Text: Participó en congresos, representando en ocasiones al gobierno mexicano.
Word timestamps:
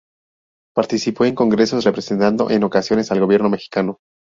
Participó 0.73 1.25
en 1.25 1.35
congresos, 1.35 1.83
representando 1.85 2.49
en 2.49 2.63
ocasiones 2.63 3.11
al 3.11 3.19
gobierno 3.19 3.49
mexicano. 3.51 3.99